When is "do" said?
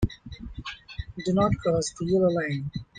1.25-1.31